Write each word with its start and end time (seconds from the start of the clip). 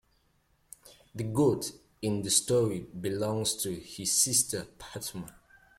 The 1.13 1.25
goat 1.25 1.71
in 2.01 2.23
the 2.23 2.31
story 2.31 2.79
belongs 2.79 3.53
to 3.57 3.71
his 3.75 4.11
sister 4.11 4.65
Pathumma. 4.79 5.29